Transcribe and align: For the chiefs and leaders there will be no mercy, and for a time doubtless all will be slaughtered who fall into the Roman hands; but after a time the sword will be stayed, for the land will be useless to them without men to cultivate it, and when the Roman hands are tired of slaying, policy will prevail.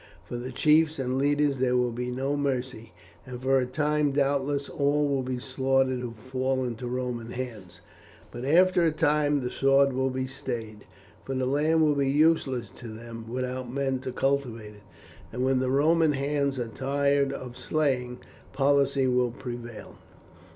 For 0.23 0.35
the 0.37 0.51
chiefs 0.51 0.97
and 0.97 1.15
leaders 1.19 1.59
there 1.59 1.77
will 1.77 1.91
be 1.91 2.09
no 2.09 2.35
mercy, 2.35 2.91
and 3.23 3.39
for 3.39 3.59
a 3.59 3.67
time 3.67 4.11
doubtless 4.11 4.67
all 4.67 5.07
will 5.07 5.21
be 5.21 5.37
slaughtered 5.37 5.99
who 5.99 6.13
fall 6.13 6.63
into 6.63 6.85
the 6.85 6.91
Roman 6.91 7.29
hands; 7.33 7.81
but 8.31 8.43
after 8.43 8.83
a 8.83 8.91
time 8.91 9.41
the 9.41 9.51
sword 9.51 9.93
will 9.93 10.09
be 10.09 10.25
stayed, 10.25 10.85
for 11.23 11.35
the 11.35 11.45
land 11.45 11.83
will 11.83 11.93
be 11.93 12.09
useless 12.09 12.71
to 12.77 12.87
them 12.87 13.29
without 13.29 13.71
men 13.71 13.99
to 13.99 14.11
cultivate 14.11 14.73
it, 14.73 14.83
and 15.31 15.45
when 15.45 15.59
the 15.59 15.69
Roman 15.69 16.13
hands 16.13 16.57
are 16.57 16.67
tired 16.69 17.31
of 17.31 17.55
slaying, 17.55 18.17
policy 18.53 19.05
will 19.05 19.29
prevail. 19.29 19.99